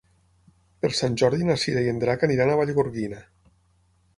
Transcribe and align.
Per 0.85 0.89
Sant 0.99 1.17
Jordi 1.23 1.49
na 1.49 1.57
Cira 1.65 1.83
i 1.87 1.91
en 1.91 2.01
Drac 2.05 2.25
aniran 2.29 2.55
a 2.55 2.57
Vallgorguina. 2.63 3.21